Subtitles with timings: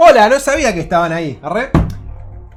[0.00, 1.40] Hola, no sabía que estaban ahí.
[1.42, 1.70] ¿Arre?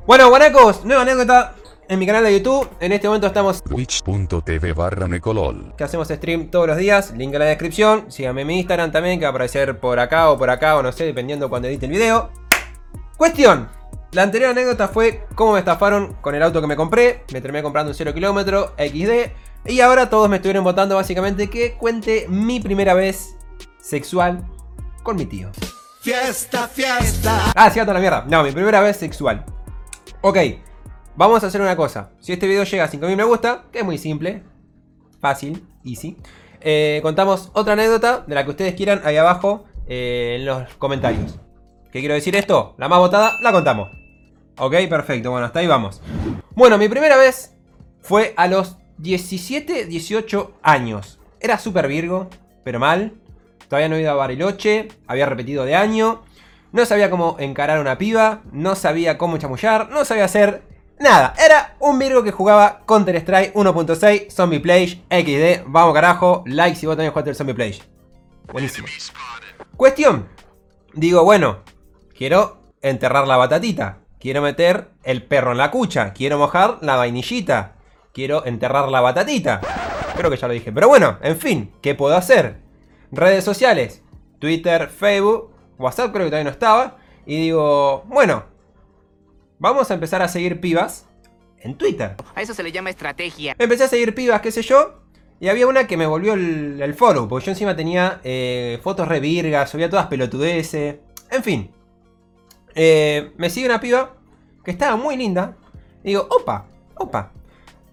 [0.05, 1.55] Bueno, guanacos, nueva anécdota
[1.89, 2.69] en mi canal de YouTube.
[2.79, 5.73] En este momento estamos twitch.tv barra necolol.
[5.75, 7.11] que hacemos stream todos los días.
[7.17, 8.11] Link en la descripción.
[8.11, 10.83] Síganme en mi Instagram también, que va a aparecer por acá o por acá, o
[10.83, 12.29] no sé, dependiendo cuando edite el video.
[13.17, 13.69] Cuestión.
[14.11, 17.23] La anterior anécdota fue cómo me estafaron con el auto que me compré.
[17.33, 19.31] Me terminé comprando un 0 kilómetro, XD.
[19.65, 23.35] Y ahora todos me estuvieron votando básicamente que cuente mi primera vez
[23.79, 24.45] sexual
[25.01, 25.49] con mi tío.
[26.01, 27.51] Fiesta, fiesta.
[27.55, 28.25] Ah, toda la mierda.
[28.27, 29.45] No, mi primera vez sexual.
[30.21, 30.35] Ok,
[31.15, 32.09] vamos a hacer una cosa.
[32.19, 34.41] Si este video llega a 5000 me gusta, que es muy simple,
[35.19, 36.17] fácil, easy,
[36.59, 41.37] eh, contamos otra anécdota de la que ustedes quieran ahí abajo eh, en los comentarios.
[41.91, 42.73] ¿Qué quiero decir esto?
[42.79, 43.91] La más votada, la contamos.
[44.57, 45.29] Ok, perfecto.
[45.29, 46.01] Bueno, hasta ahí vamos.
[46.55, 47.55] Bueno, mi primera vez
[48.01, 51.19] fue a los 17, 18 años.
[51.39, 52.27] Era súper virgo,
[52.63, 53.20] pero mal.
[53.71, 56.23] Todavía no he ido a Bariloche, había repetido de año.
[56.73, 60.63] No sabía cómo encarar una piba, no sabía cómo chamullar, no sabía hacer
[60.99, 61.33] nada.
[61.41, 65.63] Era un virgo que jugaba Counter Strike 1.6, Zombie Play, XD.
[65.67, 67.81] Vamos carajo, like si vos también jugaste el Zombie Play.
[68.51, 68.89] Buenísimo.
[69.77, 70.27] Cuestión.
[70.91, 71.59] Digo, bueno,
[72.13, 73.99] quiero enterrar la batatita.
[74.19, 76.11] Quiero meter el perro en la cucha.
[76.11, 77.75] Quiero mojar la vainillita.
[78.11, 79.61] Quiero enterrar la batatita.
[80.17, 80.73] Creo que ya lo dije.
[80.73, 82.69] Pero bueno, en fin, ¿qué puedo hacer?
[83.11, 84.01] Redes sociales.
[84.39, 86.97] Twitter, Facebook, WhatsApp creo que todavía no estaba.
[87.25, 88.45] Y digo, bueno,
[89.59, 91.07] vamos a empezar a seguir pibas
[91.59, 92.15] en Twitter.
[92.35, 93.55] A eso se le llama estrategia.
[93.59, 95.01] Empecé a seguir pibas, qué sé yo.
[95.39, 97.27] Y había una que me volvió el, el follow.
[97.27, 100.97] Porque yo encima tenía eh, fotos re virgas, subía todas pelotudeces.
[101.29, 101.71] En fin.
[102.75, 104.15] Eh, me sigue una piba
[104.63, 105.57] que estaba muy linda.
[106.03, 107.31] Y digo, opa, opa.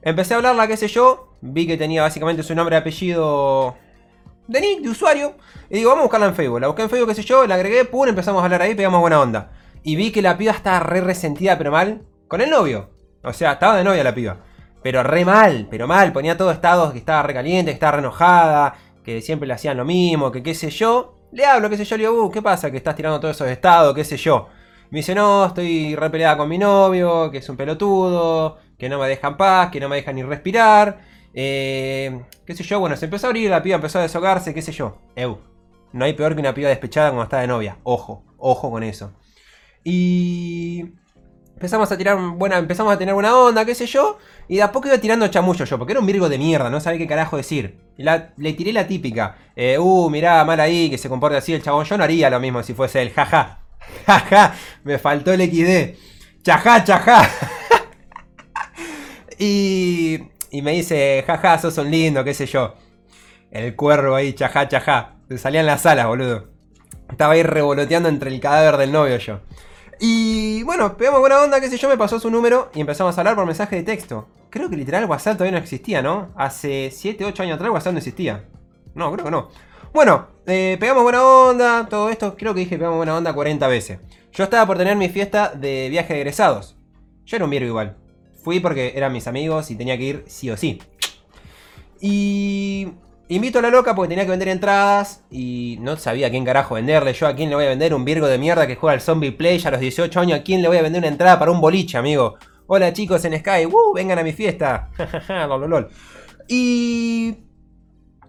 [0.02, 1.34] Empecé a hablarla, qué sé yo.
[1.40, 3.76] Vi que tenía básicamente su nombre y apellido
[4.48, 5.34] de nick, de usuario.
[5.70, 6.60] Y digo, vamos a buscarla en Facebook.
[6.60, 9.00] La busqué en Facebook, qué sé yo, la agregué, pum, empezamos a hablar ahí, pegamos
[9.00, 9.52] buena onda.
[9.84, 12.90] Y vi que la piba estaba re resentida, pero mal, con el novio.
[13.22, 14.38] O sea, estaba de novia la piba.
[14.82, 16.12] Pero re mal, pero mal.
[16.12, 18.74] Ponía todos estados que estaba re caliente, que estaba re enojada,
[19.04, 21.14] que siempre le hacían lo mismo, que qué sé yo.
[21.32, 22.70] Le hablo, qué sé yo, le digo, uh, ¿qué pasa?
[22.70, 24.48] Que estás tirando todos esos estados, qué sé yo.
[24.90, 28.98] Me dice, no, estoy re peleada con mi novio, que es un pelotudo, que no
[28.98, 31.00] me deja en paz, que no me deja ni respirar.
[31.40, 34.60] Eh, qué sé yo, bueno, se empezó a abrir, la piba empezó a deshogarse, qué
[34.60, 34.98] sé yo.
[35.14, 35.38] Eu,
[35.92, 37.78] no hay peor que una piba despechada cuando está de novia.
[37.84, 39.12] Ojo, ojo con eso.
[39.84, 40.94] Y
[41.54, 44.18] empezamos a tirar buena, empezamos a tener buena onda, qué sé yo.
[44.48, 46.80] Y de a poco iba tirando chamullo yo, porque era un virgo de mierda, no
[46.80, 47.78] sabía qué carajo decir.
[47.96, 49.36] La- le tiré la típica.
[49.54, 51.84] eh, uh, mirá, mal ahí, que se comporte así el chabón.
[51.84, 53.60] Yo no haría lo mismo si fuese el jaja.
[54.06, 56.42] Jaja, me faltó el XD.
[56.42, 57.30] Chajá, chajá.
[59.38, 60.18] y,
[60.50, 62.74] y me dice, jaja, sos un lindo, qué sé yo.
[63.50, 65.16] El cuervo ahí, chajá, chajá.
[65.28, 66.48] Se salía en las alas, boludo.
[67.10, 69.40] Estaba ahí revoloteando entre el cadáver del novio yo.
[70.00, 73.20] Y bueno, pegamos buena onda, qué sé yo, me pasó su número y empezamos a
[73.20, 74.28] hablar por mensaje de texto.
[74.50, 76.30] Creo que literal WhatsApp todavía no existía, ¿no?
[76.36, 78.44] Hace 7, 8 años atrás WhatsApp no existía.
[78.94, 79.48] No, creo que no.
[79.92, 83.98] Bueno, eh, pegamos buena onda, todo esto, creo que dije pegamos buena onda 40 veces.
[84.32, 86.76] Yo estaba por tener mi fiesta de viaje de egresados.
[87.24, 87.96] Yo era un virgo igual.
[88.42, 90.80] Fui porque eran mis amigos y tenía que ir sí o sí.
[92.00, 92.88] Y
[93.28, 96.76] invito a la loca porque tenía que vender entradas y no sabía a quién carajo
[96.76, 97.12] venderle.
[97.12, 99.32] Yo a quién le voy a vender un virgo de mierda que juega al Zombie
[99.32, 100.40] Play a los 18 años.
[100.40, 102.36] ¿A quién le voy a vender una entrada para un boliche, amigo?
[102.66, 104.90] Hola chicos en Sky, vengan a mi fiesta.
[105.28, 105.88] lol, lol.
[106.48, 107.36] Y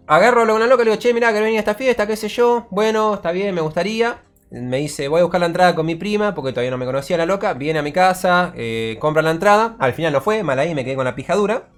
[0.08, 2.16] agarro a una loca y le digo, che, mirá que venía a esta fiesta, qué
[2.16, 2.68] sé yo.
[2.72, 4.24] Bueno, está bien, me gustaría.
[4.52, 7.18] Me dice, voy a buscar la entrada con mi prima, porque todavía no me conocía
[7.18, 7.54] la loca.
[7.54, 9.76] Viene a mi casa, eh, compra la entrada.
[9.80, 11.70] Al final no fue, mal ahí, me quedé con la pijadura.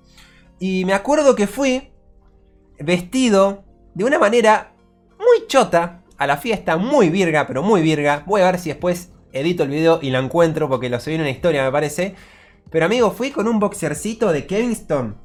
[0.59, 1.91] Y me acuerdo que fui
[2.79, 4.73] vestido de una manera
[5.19, 8.23] muy chota a la fiesta, muy virga, pero muy virga.
[8.25, 11.21] Voy a ver si después edito el video y lo encuentro, porque lo subí en
[11.21, 12.15] una historia, me parece.
[12.69, 15.17] Pero amigo, fui con un boxercito de Kingston.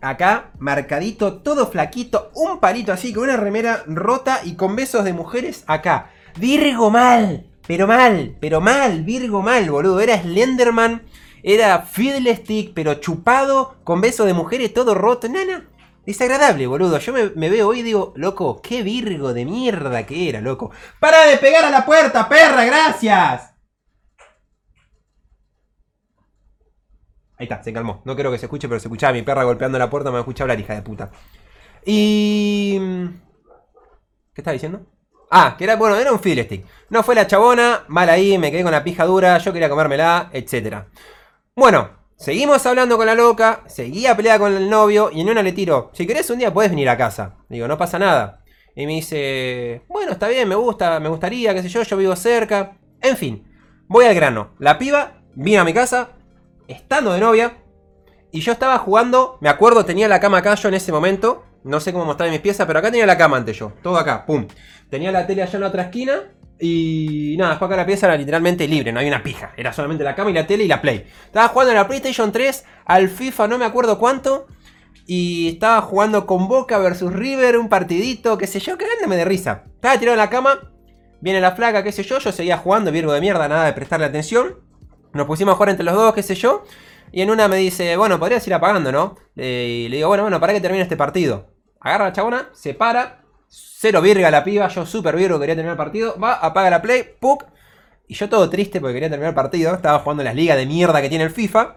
[0.00, 5.12] Acá, marcadito, todo flaquito, un palito así, con una remera rota y con besos de
[5.12, 6.10] mujeres acá.
[6.36, 10.00] Virgo mal, pero mal, pero mal, Virgo mal, boludo.
[10.00, 11.02] Era Slenderman,
[11.42, 15.28] era Fiddlestick, pero chupado, con besos de mujeres, todo roto.
[15.28, 15.68] Nana,
[16.06, 16.98] desagradable, boludo.
[16.98, 20.70] Yo me, veo hoy y digo, loco, qué Virgo de mierda que era, loco.
[21.00, 22.64] ¡Para de pegar a la puerta, perra!
[22.64, 23.52] ¡Gracias!
[27.38, 28.02] Ahí está, se calmó.
[28.04, 30.44] No quiero que se escuche, pero se escuchaba mi perra golpeando la puerta, me escucha
[30.44, 31.10] hablar, hija de puta.
[31.84, 32.78] Y...
[34.32, 34.86] ¿Qué estaba diciendo?
[35.34, 36.62] Ah, que era, bueno, era un fiddlestick.
[36.90, 40.28] No fue la chabona, mal ahí, me quedé con la pija dura, yo quería comérmela,
[40.30, 40.84] etc.
[41.56, 45.52] Bueno, seguimos hablando con la loca, seguía peleada con el novio y en una le
[45.52, 47.36] tiro, si querés un día puedes venir a casa.
[47.48, 48.42] Digo, no pasa nada.
[48.76, 52.14] Y me dice, bueno, está bien, me gusta, me gustaría, qué sé yo, yo vivo
[52.14, 52.76] cerca.
[53.00, 53.50] En fin,
[53.88, 54.50] voy al grano.
[54.58, 56.10] La piba vino a mi casa,
[56.68, 57.56] estando de novia,
[58.32, 61.44] y yo estaba jugando, me acuerdo, tenía la cama yo en ese momento.
[61.64, 63.72] No sé cómo mostrar mis piezas, pero acá tenía la cama antes yo.
[63.82, 64.46] Todo acá, pum.
[64.90, 66.22] Tenía la tele allá en la otra esquina.
[66.58, 69.52] Y nada, después acá la pieza era literalmente libre, no había una pija.
[69.56, 71.06] Era solamente la cama y la tele y la Play.
[71.24, 74.46] Estaba jugando en la PlayStation 3, al FIFA no me acuerdo cuánto.
[75.06, 79.24] Y estaba jugando con Boca versus River, un partidito, qué sé yo, que me de
[79.24, 79.64] risa.
[79.74, 80.72] Estaba tirado en la cama,
[81.20, 84.06] viene la flaca, qué sé yo, yo seguía jugando, virgo de mierda, nada de prestarle
[84.06, 84.60] atención.
[85.12, 86.64] Nos pusimos a jugar entre los dos, qué sé yo.
[87.10, 89.16] Y en una me dice, bueno, podrías ir apagando, ¿no?
[89.34, 91.51] y le digo, bueno, bueno, para que termine este partido.
[91.82, 95.78] Agarra la chabona, se para, cero virga la piba, yo súper virgo, quería terminar el
[95.78, 96.18] partido.
[96.18, 97.44] Va, apaga la play, ¡puc!
[98.06, 99.74] Y yo todo triste porque quería terminar el partido.
[99.74, 101.76] Estaba jugando en las ligas de mierda que tiene el FIFA.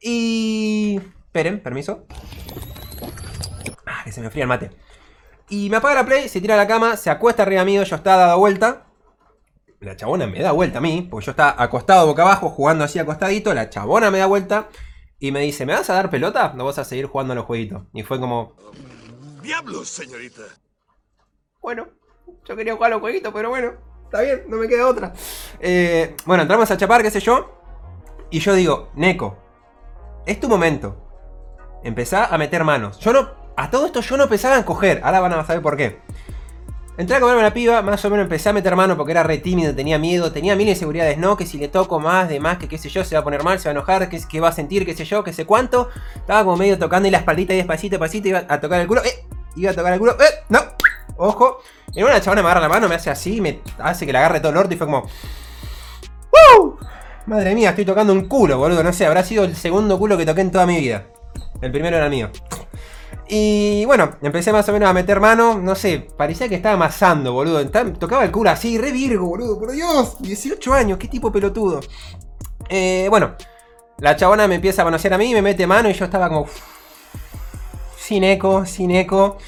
[0.00, 1.00] Y...
[1.26, 2.06] Esperen, permiso.
[3.86, 4.70] Ah, que se me fría el mate.
[5.48, 7.96] Y me apaga la play, se tira a la cama, se acuesta arriba mío, yo
[7.96, 8.86] estaba dado vuelta.
[9.80, 12.98] La chabona me da vuelta a mí, porque yo estaba acostado boca abajo, jugando así
[12.98, 13.52] acostadito.
[13.52, 14.68] La chabona me da vuelta
[15.18, 16.52] y me dice, ¿me vas a dar pelota?
[16.54, 17.82] No vas a seguir jugando a los jueguitos.
[17.92, 18.56] Y fue como...
[19.42, 20.42] Diablos, señorita.
[21.60, 21.88] Bueno,
[22.44, 23.72] yo quería jugar los jueguitos, pero bueno,
[24.04, 25.12] está bien, no me queda otra.
[25.58, 27.58] Eh, bueno, entramos a chapar, qué sé yo.
[28.30, 29.36] Y yo digo, Neko,
[30.26, 30.96] es tu momento.
[31.82, 33.00] Empezá a meter manos.
[33.00, 35.00] Yo no, a todo esto yo no pensaba en coger.
[35.02, 36.00] Ahora van a saber por qué.
[36.98, 39.38] Entré a comerme la piba, más o menos empecé a meter mano porque era re
[39.38, 42.68] tímido, tenía miedo, tenía mil inseguridades, no, que si le toco más, de más, que
[42.68, 44.48] qué sé yo, se va a poner mal, se va a enojar, que, que va
[44.48, 45.88] a sentir, qué sé yo, qué sé cuánto.
[46.14, 49.02] Estaba como medio tocando y la espaldita y despacito, despacito, iba a tocar el culo,
[49.04, 49.24] eh,
[49.56, 50.60] iba a tocar el culo, eh, no,
[51.16, 51.58] ojo.
[51.94, 54.40] Y una chabona me agarra la mano, me hace así, me hace que le agarre
[54.40, 55.06] todo el orto y fue como...
[56.56, 56.78] ¡Woo!
[57.26, 60.26] Madre mía, estoy tocando un culo, boludo, no sé, habrá sido el segundo culo que
[60.26, 61.06] toqué en toda mi vida.
[61.60, 62.30] El primero era mío.
[63.28, 67.32] Y bueno, empecé más o menos a meter mano, no sé, parecía que estaba amasando,
[67.32, 67.64] boludo.
[67.98, 71.80] Tocaba el culo así, re virgo, boludo, por Dios, 18 años, qué tipo pelotudo.
[72.68, 73.34] Eh, bueno,
[73.98, 76.46] la chabona me empieza a conocer a mí, me mete mano y yo estaba como...
[78.02, 79.38] Sin eco, sin eco.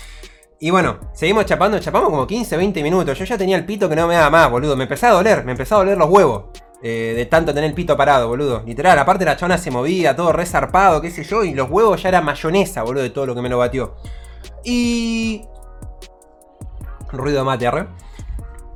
[0.61, 3.19] Y bueno, seguimos chapando, chapamos como 15, 20 minutos.
[3.19, 4.77] Yo ya tenía el pito que no me daba más, boludo.
[4.77, 6.45] Me empezaba a doler, me empezaba a doler los huevos.
[6.81, 8.63] Eh, de tanto tener el pito parado, boludo.
[8.65, 12.11] Literal, aparte la chona se movía, todo resarpado, qué sé yo, y los huevos ya
[12.11, 13.97] era mayonesa, boludo, de todo lo que me lo batió.
[14.63, 15.43] Y...
[17.11, 17.69] Ruido de mate.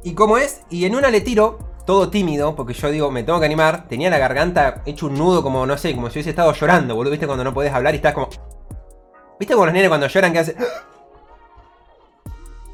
[0.02, 3.38] Y como es, y en una le tiro, todo tímido, porque yo digo, me tengo
[3.38, 6.52] que animar, tenía la garganta hecho un nudo como, no sé, como si hubiese estado
[6.52, 8.28] llorando, boludo, viste cuando no podés hablar y estás como...
[9.38, 10.56] ¿Viste como los nenes cuando lloran que hacen...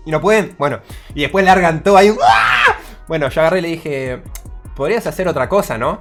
[0.06, 0.54] Y no pueden?
[0.58, 0.80] Bueno,
[1.14, 2.14] y después largan todo ahí.
[3.08, 4.22] Bueno, yo agarré y le dije,
[4.74, 6.00] podrías hacer otra cosa, ¿no?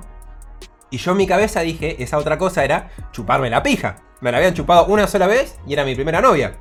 [0.89, 3.97] Y yo en mi cabeza dije, esa otra cosa era chuparme la pija.
[4.21, 6.59] Me la habían chupado una sola vez y era mi primera novia.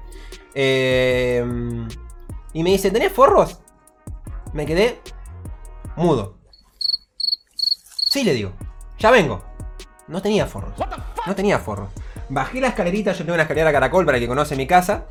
[0.55, 1.44] Eh,
[2.52, 3.60] y me dice, ¿tenés forros?
[4.52, 5.00] Me quedé
[5.96, 6.38] mudo.
[7.56, 8.52] Sí, le digo,
[8.98, 9.43] ya vengo.
[10.08, 10.75] No tenía forros.
[11.26, 11.90] No tenía forros.
[12.32, 15.05] Bajé la escalerita, yo tengo una escalera caracol para el que conoce mi casa.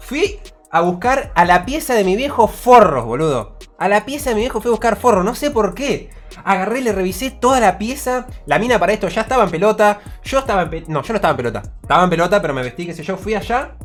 [0.00, 0.40] Fui
[0.72, 3.56] a buscar a la pieza de mi viejo forros, boludo.
[3.78, 6.10] A la pieza de mi viejo fui a buscar forros, no sé por qué.
[6.42, 8.26] Agarré, le revisé toda la pieza.
[8.46, 10.00] La mina para esto ya estaba en pelota.
[10.24, 10.92] Yo estaba en pelota.
[10.92, 11.62] No, yo no estaba en pelota.
[11.82, 13.16] Estaba en pelota, pero me vestí, qué sé yo.
[13.16, 13.76] Fui allá.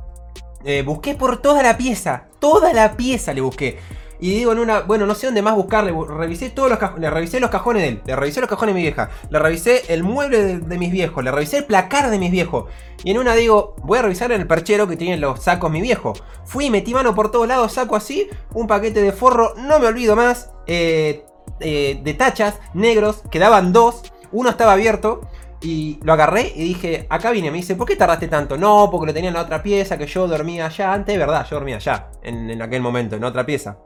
[0.66, 2.30] Eh, busqué por toda la pieza.
[2.40, 3.78] Toda la pieza le busqué.
[4.22, 5.92] Y digo en una, bueno, no sé dónde más buscarle.
[6.08, 7.02] Revisé todos los cajones.
[7.02, 8.02] Le revisé los cajones de él.
[8.06, 9.10] Le revisé los cajones de mi vieja.
[9.32, 11.24] Le revisé el mueble de, mis viejos.
[11.24, 12.66] Le revisé el placar de mis viejos.
[13.04, 16.14] Y en una digo, voy a revisar el perchero que tienen los sacos mi viejo.
[16.46, 18.30] Fui, metí mano por todos lados, saco así.
[18.54, 19.56] Un paquete de forro.
[19.58, 20.52] No me olvido más.
[20.68, 21.26] Eh,
[21.60, 23.24] eh, de tachas negros.
[23.32, 24.04] Quedaban dos.
[24.32, 25.22] Uno estaba abierto.
[25.62, 27.50] Y lo agarré y dije, acá vine.
[27.50, 28.56] Me dice, ¿por qué tardaste tanto?
[28.56, 30.94] No, porque lo tenía en la otra pieza, que yo dormía allá.
[30.94, 32.10] Antes, verdad, yo dormía allá.
[32.22, 33.78] En, en aquel momento, en otra pieza.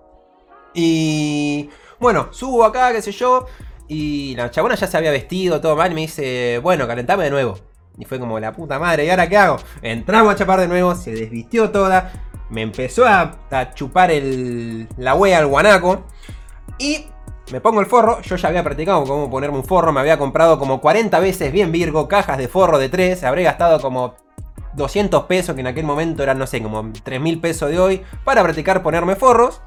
[0.76, 3.48] Y bueno, subo acá, qué sé yo.
[3.88, 5.92] Y la chabona ya se había vestido, todo mal.
[5.92, 7.58] Y me dice, bueno, calentame de nuevo.
[7.98, 9.58] Y fue como la puta madre, ¿y ahora qué hago?
[9.82, 12.12] Entramos a chapar de nuevo, se desvistió toda.
[12.50, 13.40] Me empezó a,
[13.74, 14.12] chupar
[14.98, 16.04] la wea al guanaco.
[16.78, 17.06] Y
[17.52, 18.22] me pongo el forro.
[18.22, 19.94] Yo ya había practicado cómo ponerme un forro.
[19.94, 23.24] Me había comprado como 40 veces bien Virgo cajas de forro de 3.
[23.24, 24.16] Habré gastado como
[24.74, 28.02] 200 pesos, que en aquel momento eran, no sé, como 3 mil pesos de hoy.
[28.26, 29.62] Para practicar ponerme forros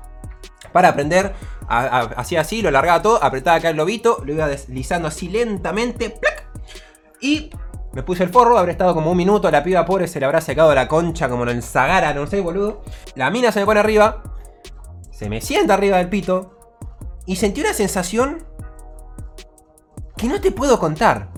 [0.73, 1.35] para aprender.
[1.69, 6.11] Hacía así, lo largaba todo, apretaba acá el lobito, lo iba deslizando así lentamente.
[6.11, 6.47] ¡plac!
[7.21, 7.51] Y
[7.93, 10.41] me puse el forro, habré estado como un minuto, la piba pobre se le habrá
[10.41, 11.63] secado la concha como en el
[12.15, 12.83] no sé, boludo.
[13.15, 14.23] La mina se me pone arriba,
[15.11, 16.77] se me sienta arriba del pito
[17.27, 18.47] y sentí una sensación
[20.17, 21.31] que no te puedo contar.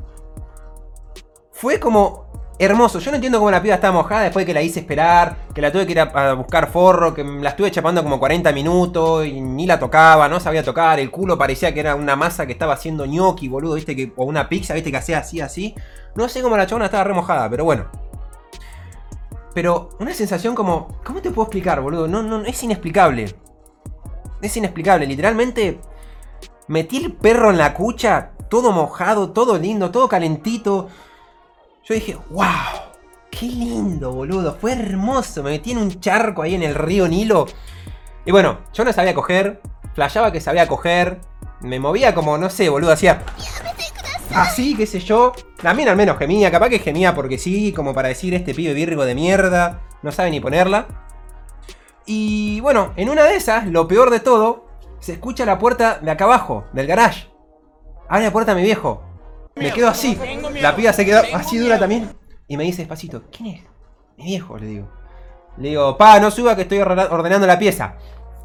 [1.52, 2.29] Fue como
[2.60, 2.98] hermoso.
[2.98, 5.62] Yo no entiendo cómo la piba estaba mojada después de que la hice esperar, que
[5.62, 9.26] la tuve que ir a, a buscar forro, que la estuve chapando como 40 minutos
[9.26, 11.00] y ni la tocaba, no sabía tocar.
[11.00, 14.24] El culo parecía que era una masa que estaba haciendo gnocchi, boludo, viste, que, o
[14.24, 15.74] una pizza, viste, que hacía así, así.
[16.14, 17.86] No sé cómo la chabona estaba remojada, pero bueno.
[19.54, 21.00] Pero una sensación como.
[21.04, 22.06] ¿Cómo te puedo explicar, boludo?
[22.06, 23.34] No, no, es inexplicable.
[24.40, 25.06] Es inexplicable.
[25.06, 25.80] Literalmente.
[26.68, 28.32] Metí el perro en la cucha.
[28.48, 30.88] Todo mojado, todo lindo, todo calentito.
[31.84, 32.46] Yo dije, wow.
[33.30, 34.56] Qué lindo, boludo.
[34.60, 35.42] Fue hermoso.
[35.42, 37.46] Me metí en un charco ahí en el río Nilo.
[38.24, 39.60] Y bueno, yo no sabía coger.
[39.94, 41.20] Flashaba que sabía coger.
[41.60, 42.92] Me movía como, no sé, boludo.
[42.92, 43.22] Hacía.
[44.34, 45.32] Así, qué sé yo.
[45.62, 46.50] También al menos gemía.
[46.50, 49.80] Capaz que gemía porque sí, como para decir este pibe virgo de mierda.
[50.02, 50.86] No sabe ni ponerla.
[52.06, 54.66] Y bueno, en una de esas, lo peor de todo,
[54.98, 57.28] se escucha la puerta de acá abajo, del garage.
[58.08, 59.02] Abre la puerta mi viejo.
[59.60, 60.18] Me quedo así.
[60.60, 62.10] La piba se quedó así dura también.
[62.48, 63.62] Y me dice despacito, ¿quién es?
[64.16, 64.88] Mi viejo, le digo.
[65.58, 67.94] Le digo, pa, no suba que estoy ordenando la pieza.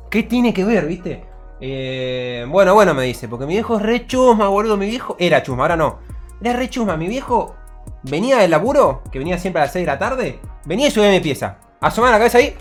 [0.09, 1.25] ¿Qué tiene que ver, viste?
[1.61, 4.77] Eh, bueno, bueno, me dice, porque mi viejo es re chusma, boludo.
[4.77, 5.99] Mi viejo era chusma, ahora no.
[6.41, 6.97] Era re chusma.
[6.97, 7.55] Mi viejo
[8.03, 10.39] venía del laburo, que venía siempre a las 6 de la tarde.
[10.65, 11.57] Venía y subía mi pieza.
[11.81, 12.55] Asomaba la cabeza ahí.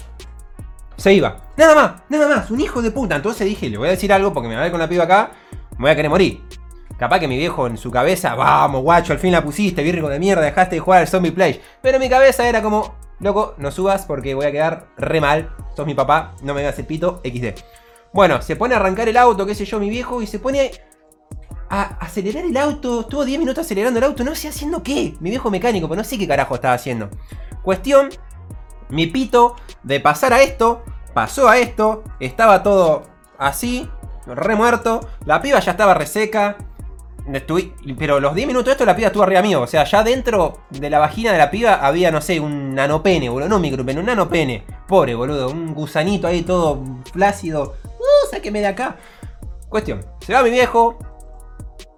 [0.96, 1.36] Se iba.
[1.56, 2.50] Nada más, nada más.
[2.50, 3.16] Un hijo de puta.
[3.16, 5.04] Entonces dije, le voy a decir algo porque me va a ver con la piba
[5.04, 5.32] acá.
[5.72, 6.42] Me voy a querer morir.
[6.98, 10.18] Capaz que mi viejo en su cabeza, vamos, guacho, al fin la pusiste, virgo de
[10.18, 11.60] mierda, dejaste de jugar al Zombie Play.
[11.82, 15.54] Pero mi cabeza era como, loco, no subas porque voy a quedar re mal.
[15.76, 17.60] Sos mi papá, no me hagas el pito, XD.
[18.12, 20.70] Bueno, se pone a arrancar el auto, qué sé yo, mi viejo, y se pone
[21.68, 23.00] a acelerar el auto.
[23.00, 25.14] Estuvo 10 minutos acelerando el auto, no sé haciendo qué.
[25.18, 27.10] Mi viejo mecánico, pero no sé qué carajo estaba haciendo.
[27.62, 28.10] Cuestión,
[28.88, 33.02] mi pito de pasar a esto, pasó a esto, estaba todo
[33.36, 33.90] así,
[34.26, 35.00] re muerto.
[35.24, 36.56] La piba ya estaba reseca.
[37.32, 39.62] Estuve, pero los 10 minutos de esto la piba estuvo arriba mío.
[39.62, 43.28] O sea, ya dentro de la vagina de la piba había, no sé, un nanopene,
[43.28, 43.48] boludo.
[43.48, 44.64] No micropene, un nanopene.
[44.86, 45.48] Pobre, boludo.
[45.50, 47.76] Un gusanito ahí todo flácido.
[47.84, 48.96] Uh, sáqueme de acá.
[49.68, 50.04] Cuestión.
[50.20, 50.98] Se va mi viejo.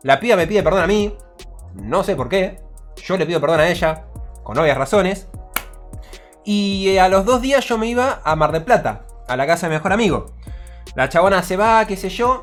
[0.03, 1.17] La piba me pide perdón a mí.
[1.75, 2.61] No sé por qué.
[3.05, 4.05] Yo le pido perdón a ella.
[4.45, 5.29] Con obvias razones.
[6.45, 9.07] Y eh, a los dos días yo me iba a Mar del Plata.
[9.27, 10.27] A la casa de mi mejor amigo.
[10.95, 12.43] La chabona se va, qué sé yo.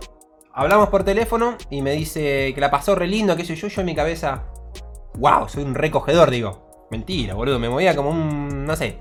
[0.55, 3.67] Hablamos por teléfono y me dice que la pasó re lindo, qué sé yo.
[3.67, 4.43] Yo en mi cabeza.
[5.15, 6.87] Wow, soy un recogedor, digo.
[6.91, 7.57] Mentira, boludo.
[7.57, 8.63] Me movía como un.
[8.63, 8.99] no sé.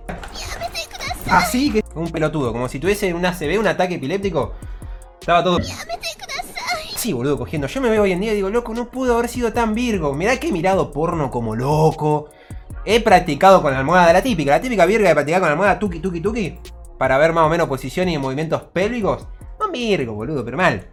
[1.29, 1.85] Así que.
[1.95, 2.53] Un pelotudo.
[2.53, 4.55] Como si tuviese una CB, un ataque epiléptico.
[5.21, 5.59] Estaba todo.
[6.97, 7.67] Sí, boludo, cogiendo.
[7.67, 10.15] Yo me veo hoy en día y digo, loco, no pudo haber sido tan virgo.
[10.15, 12.31] Mirá que he mirado porno como loco.
[12.87, 14.53] He practicado con la almohada de la típica.
[14.53, 16.59] La típica virga de practicar con la almohada tuki tuki tuki.
[16.99, 19.29] Para ver más o menos posiciones y movimientos pélvicos.
[19.61, 20.89] No virgo, boludo, pero mal.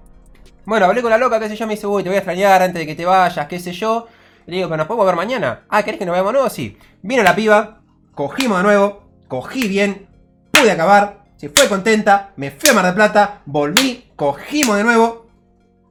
[0.69, 2.61] Bueno, hablé con la loca, qué sé yo, me dice, uy, te voy a extrañar
[2.61, 4.05] antes de que te vayas, qué sé yo.
[4.45, 5.63] Le digo, pero nos podemos ver mañana.
[5.67, 6.47] Ah, ¿querés que nos veamos nuevo?
[6.47, 6.77] Sí.
[7.01, 7.81] Vino la piba,
[8.13, 10.07] cogimos de nuevo, cogí bien,
[10.51, 15.25] pude acabar, se fue contenta, me fui a Mar del Plata, volví, cogimos de nuevo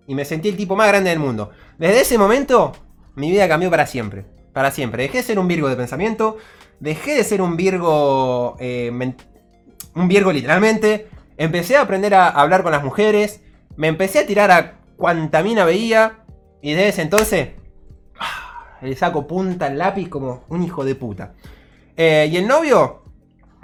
[0.06, 1.50] y me sentí el tipo más grande del mundo.
[1.76, 2.70] Desde ese momento,
[3.16, 4.26] mi vida cambió para siempre.
[4.52, 5.02] Para siempre.
[5.02, 6.37] Dejé de ser un Virgo de pensamiento,
[6.78, 8.56] dejé de ser un Virgo.
[8.61, 8.92] Eh,
[9.97, 11.08] un Virgo literalmente.
[11.37, 13.40] Empecé a aprender a hablar con las mujeres.
[13.78, 16.25] Me empecé a tirar a cuanta mina veía.
[16.61, 17.50] Y desde ese entonces.
[18.82, 21.35] Le saco punta al lápiz como un hijo de puta.
[21.97, 23.04] Eh, y el novio.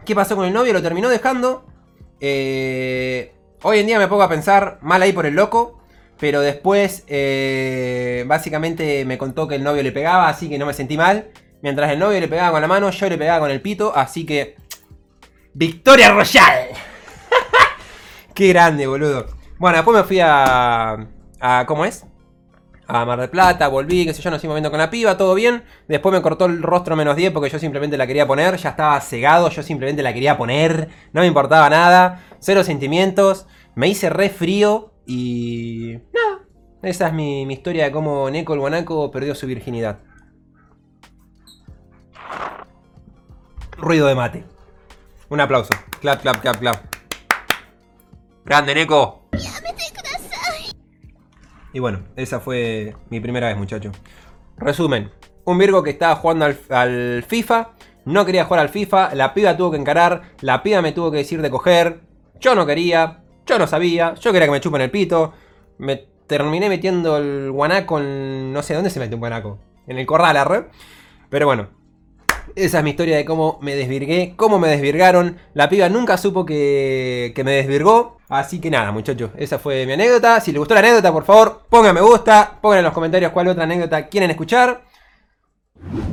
[0.07, 0.73] ¿Qué pasó con el novio?
[0.73, 1.67] Lo terminó dejando.
[2.21, 5.81] Eh, hoy en día me pongo a pensar mal ahí por el loco.
[6.21, 10.75] Pero después, eh, básicamente me contó que el novio le pegaba, así que no me
[10.75, 11.33] sentí mal.
[11.61, 14.25] Mientras el novio le pegaba con la mano, yo le pegaba con el pito, así
[14.25, 14.55] que...
[15.55, 16.69] ¡Victoria Royal!
[18.35, 19.44] ¡Qué grande, boludo!
[19.59, 21.07] Bueno, después me fui a...
[21.41, 22.07] a ¿Cómo es?
[22.87, 25.35] A Mar del Plata, volví, qué sé yo, nos seguimos viendo con la piba, todo
[25.35, 25.65] bien.
[25.89, 29.01] Después me cortó el rostro menos 10 porque yo simplemente la quería poner, ya estaba
[29.01, 34.29] cegado, yo simplemente la quería poner, no me importaba nada, cero sentimientos, me hice re
[34.29, 36.45] frío, y nada,
[36.83, 40.01] esa es mi, mi historia de cómo Neko el Guanaco perdió su virginidad.
[43.77, 44.45] Ruido de mate.
[45.29, 45.73] Un aplauso.
[46.01, 46.95] Clap, clap, clap, clap.
[48.45, 49.24] Grande, Neko.
[51.75, 53.95] Y bueno, esa fue mi primera vez, muchachos.
[54.57, 55.11] Resumen.
[55.45, 57.73] Un Virgo que estaba jugando al, FIFA.
[58.05, 59.17] No quería jugar al FIFA.
[59.17, 60.23] La piba tuvo que encarar.
[60.41, 62.01] La piba me tuvo que decir de coger.
[62.39, 63.25] Yo no quería.
[63.45, 65.35] Yo no sabía, yo quería que me chupen el pito.
[65.79, 65.97] Me
[66.29, 68.53] terminé metiendo el guanaco en...
[68.53, 69.59] No sé dónde se mete un guanaco.
[69.89, 70.69] En el corral, arre.
[71.29, 71.71] Pero bueno.
[72.55, 75.39] Esa es mi historia de cómo me desvirgué, cómo me desvirgaron.
[75.55, 78.19] La piba nunca supo que, que me desvirgó.
[78.35, 80.41] Así que nada, muchachos, esa fue mi anécdota.
[80.41, 82.59] Si les gustó la anécdota, por favor, pongan me gusta.
[82.61, 84.83] Pongan en los comentarios cuál otra anécdota quieren escuchar.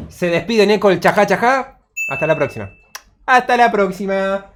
[0.08, 1.80] Se despide el chajá chajá.
[2.10, 2.70] Hasta la próxima.
[3.26, 4.52] Hasta la próxima.